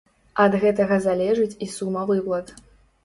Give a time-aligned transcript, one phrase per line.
[0.43, 2.47] Ад гэтага залежыць і сума выплат.